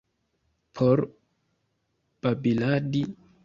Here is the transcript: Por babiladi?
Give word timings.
Por 0.79 0.97
babiladi? 2.21 3.05